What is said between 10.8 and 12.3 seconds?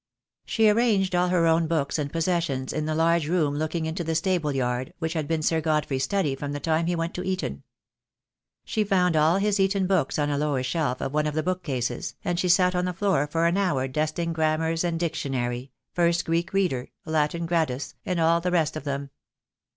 of one of the book cases,